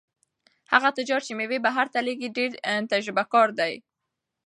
هغه 0.71 0.89
تجار 0.97 1.21
چې 1.27 1.31
مېوې 1.39 1.59
بهر 1.65 1.85
ته 1.93 1.99
لېږي 2.07 2.29
ډېر 2.37 2.49
تجربه 2.93 3.23
کار 3.33 3.49
دی. 3.59 3.73